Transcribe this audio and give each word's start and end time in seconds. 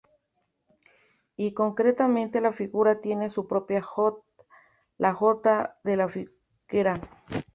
Y 1.37 1.53
concretamente 1.53 2.41
La 2.41 2.51
Figuera 2.51 3.01
tiene 3.01 3.29
su 3.29 3.45
propia 3.47 3.83
jota: 3.83 4.25
La 4.97 5.13
jota 5.13 5.77
de 5.83 5.95
la 5.95 6.07
Figuera. 6.07 6.99